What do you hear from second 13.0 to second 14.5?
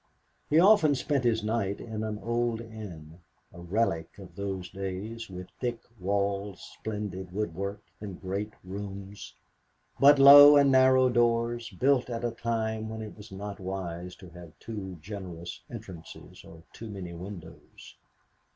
it was not wise to